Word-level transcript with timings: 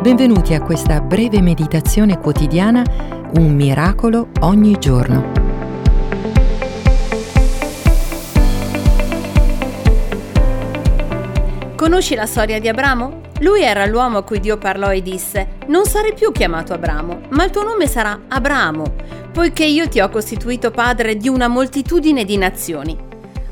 Benvenuti 0.00 0.54
a 0.54 0.62
questa 0.62 0.98
breve 1.02 1.42
meditazione 1.42 2.18
quotidiana, 2.18 2.82
un 3.34 3.54
miracolo 3.54 4.30
ogni 4.40 4.78
giorno. 4.78 5.30
Conosci 11.76 12.14
la 12.14 12.24
storia 12.24 12.58
di 12.58 12.68
Abramo? 12.68 13.20
Lui 13.40 13.60
era 13.60 13.84
l'uomo 13.84 14.16
a 14.16 14.22
cui 14.22 14.40
Dio 14.40 14.56
parlò 14.56 14.90
e 14.90 15.02
disse: 15.02 15.58
Non 15.66 15.84
sarai 15.84 16.14
più 16.14 16.32
chiamato 16.32 16.72
Abramo, 16.72 17.20
ma 17.32 17.44
il 17.44 17.50
tuo 17.50 17.62
nome 17.62 17.86
sarà 17.86 18.22
Abramo, 18.26 18.94
poiché 19.30 19.66
io 19.66 19.86
ti 19.86 20.00
ho 20.00 20.08
costituito 20.08 20.70
padre 20.70 21.18
di 21.18 21.28
una 21.28 21.46
moltitudine 21.46 22.24
di 22.24 22.38
nazioni. 22.38 22.98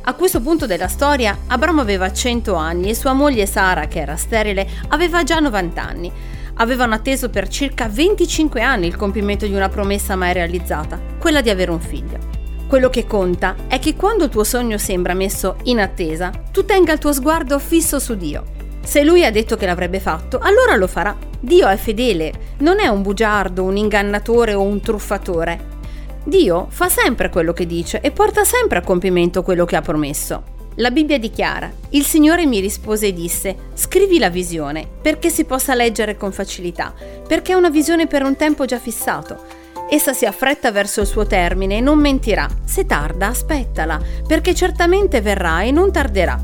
A 0.00 0.14
questo 0.14 0.40
punto 0.40 0.64
della 0.64 0.88
storia 0.88 1.36
Abramo 1.48 1.82
aveva 1.82 2.10
100 2.10 2.54
anni 2.54 2.88
e 2.88 2.94
sua 2.94 3.12
moglie 3.12 3.44
Sara, 3.44 3.86
che 3.86 4.00
era 4.00 4.16
sterile, 4.16 4.66
aveva 4.88 5.22
già 5.22 5.38
90 5.40 5.82
anni. 5.82 6.36
Avevano 6.60 6.94
atteso 6.94 7.30
per 7.30 7.46
circa 7.46 7.88
25 7.88 8.60
anni 8.62 8.88
il 8.88 8.96
compimento 8.96 9.46
di 9.46 9.54
una 9.54 9.68
promessa 9.68 10.16
mai 10.16 10.32
realizzata, 10.32 11.00
quella 11.18 11.40
di 11.40 11.50
avere 11.50 11.70
un 11.70 11.80
figlio. 11.80 12.18
Quello 12.66 12.90
che 12.90 13.06
conta 13.06 13.54
è 13.68 13.78
che 13.78 13.94
quando 13.94 14.24
il 14.24 14.30
tuo 14.30 14.42
sogno 14.42 14.76
sembra 14.76 15.14
messo 15.14 15.56
in 15.64 15.78
attesa, 15.78 16.32
tu 16.50 16.64
tenga 16.64 16.92
il 16.92 16.98
tuo 16.98 17.12
sguardo 17.12 17.60
fisso 17.60 18.00
su 18.00 18.16
Dio. 18.16 18.44
Se 18.82 19.04
lui 19.04 19.24
ha 19.24 19.30
detto 19.30 19.56
che 19.56 19.66
l'avrebbe 19.66 20.00
fatto, 20.00 20.38
allora 20.38 20.74
lo 20.74 20.88
farà. 20.88 21.16
Dio 21.38 21.68
è 21.68 21.76
fedele, 21.76 22.32
non 22.58 22.80
è 22.80 22.88
un 22.88 23.02
bugiardo, 23.02 23.62
un 23.62 23.76
ingannatore 23.76 24.54
o 24.54 24.62
un 24.62 24.80
truffatore. 24.80 25.76
Dio 26.24 26.66
fa 26.70 26.88
sempre 26.88 27.30
quello 27.30 27.52
che 27.52 27.66
dice 27.66 28.00
e 28.00 28.10
porta 28.10 28.42
sempre 28.42 28.78
a 28.78 28.82
compimento 28.82 29.42
quello 29.42 29.64
che 29.64 29.76
ha 29.76 29.80
promesso. 29.80 30.56
La 30.78 30.92
Bibbia 30.92 31.18
dichiara, 31.18 31.68
il 31.90 32.04
Signore 32.04 32.46
mi 32.46 32.60
rispose 32.60 33.08
e 33.08 33.12
disse, 33.12 33.56
scrivi 33.74 34.16
la 34.20 34.30
visione 34.30 34.86
perché 35.02 35.28
si 35.28 35.44
possa 35.44 35.74
leggere 35.74 36.16
con 36.16 36.30
facilità, 36.30 36.94
perché 37.26 37.50
è 37.50 37.56
una 37.56 37.68
visione 37.68 38.06
per 38.06 38.22
un 38.22 38.36
tempo 38.36 38.64
già 38.64 38.78
fissato. 38.78 39.42
Essa 39.90 40.12
si 40.12 40.24
affretta 40.24 40.70
verso 40.70 41.00
il 41.00 41.08
suo 41.08 41.26
termine 41.26 41.78
e 41.78 41.80
non 41.80 41.98
mentirà. 41.98 42.48
Se 42.64 42.86
tarda, 42.86 43.26
aspettala, 43.26 44.00
perché 44.24 44.54
certamente 44.54 45.20
verrà 45.20 45.62
e 45.62 45.72
non 45.72 45.90
tarderà. 45.90 46.40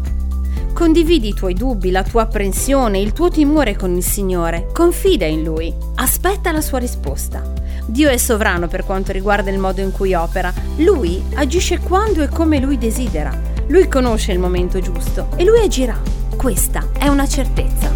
Condividi 0.73 1.28
i 1.28 1.34
tuoi 1.34 1.55
dubbi, 1.55 1.92
la 1.92 2.03
tua 2.03 2.23
apprensione, 2.23 2.98
il 2.98 3.12
tuo 3.12 3.28
timore 3.28 3.77
con 3.77 3.95
il 3.95 4.03
Signore. 4.03 4.67
Confida 4.73 5.27
in 5.27 5.45
Lui. 5.45 5.73
Aspetta 5.95 6.51
la 6.51 6.61
sua 6.61 6.78
risposta. 6.78 7.41
Dio 7.86 8.08
è 8.08 8.17
sovrano 8.17 8.67
per 8.67 8.84
quanto 8.84 9.12
riguarda 9.12 9.53
il 9.53 9.58
modo 9.61 9.80
in 9.80 9.92
cui 9.92 10.12
opera. 10.12 10.53
Lui 10.78 11.23
agisce 11.34 11.78
quando 11.78 12.20
e 12.20 12.28
come 12.28 12.58
lui 12.58 12.78
desidera. 12.78 13.53
Lui 13.69 13.89
conosce 13.89 14.33
il 14.33 14.39
momento 14.39 14.81
giusto 14.81 15.29
e 15.37 15.45
lui 15.45 15.61
agirà. 15.61 16.01
Questa 16.37 16.89
è 16.98 17.09
una 17.09 17.27
certezza. 17.27 17.91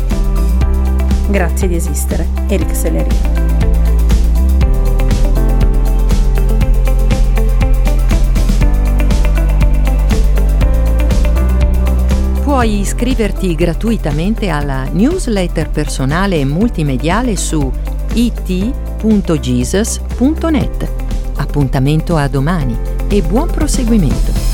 Grazie 1.28 1.68
di 1.68 1.74
esistere. 1.74 2.26
Eric 2.48 2.74
Sellerini. 2.74 3.46
Puoi 12.42 12.80
iscriverti 12.80 13.54
gratuitamente 13.54 14.48
alla 14.48 14.84
newsletter 14.90 15.70
personale 15.70 16.40
e 16.40 16.44
multimediale 16.44 17.36
su 17.36 17.70
it 18.14 18.86
www.jesus.net. 19.00 20.90
Appuntamento 21.36 22.16
a 22.16 22.26
domani 22.28 22.76
e 23.08 23.22
buon 23.22 23.48
proseguimento. 23.50 24.47